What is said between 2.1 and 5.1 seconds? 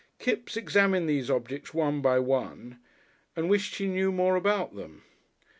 one and wished he knew more about them.